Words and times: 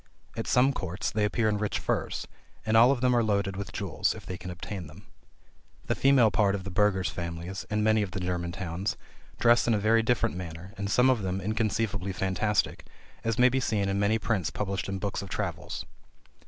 At 0.35 0.47
some 0.47 0.73
courts, 0.73 1.11
they 1.11 1.23
appear 1.25 1.47
in 1.47 1.59
rich 1.59 1.77
furs: 1.77 2.27
and 2.65 2.75
all 2.75 2.91
of 2.91 3.01
them 3.01 3.15
are 3.15 3.23
loaded 3.23 3.55
with 3.55 3.71
jewels, 3.71 4.15
if 4.15 4.25
they 4.25 4.35
can 4.35 4.49
obtain 4.49 4.87
them. 4.87 5.05
The 5.85 5.93
female 5.93 6.31
part 6.31 6.55
of 6.55 6.63
the 6.63 6.71
burgher's 6.71 7.11
families, 7.11 7.67
in 7.69 7.83
many 7.83 8.01
of 8.01 8.09
the 8.09 8.19
German 8.19 8.51
towns, 8.51 8.97
dress 9.37 9.67
in 9.67 9.75
a 9.75 9.77
very 9.77 10.01
different 10.01 10.35
manner, 10.35 10.73
and 10.75 10.89
some 10.89 11.11
of 11.11 11.21
them 11.21 11.39
inconceivably 11.39 12.13
fantastic, 12.13 12.87
as 13.23 13.37
may 13.37 13.49
be 13.49 13.59
seen 13.59 13.87
in 13.89 13.99
many 13.99 14.17
prints 14.17 14.49
published 14.49 14.89
in 14.89 14.97
books 14.97 15.21
of 15.21 15.29
travels. 15.29 15.85